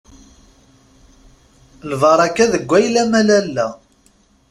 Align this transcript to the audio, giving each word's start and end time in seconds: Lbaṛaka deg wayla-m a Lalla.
Lbaṛaka 1.91 2.45
deg 2.53 2.63
wayla-m 2.69 3.13
a 3.19 3.21
Lalla. 3.27 3.67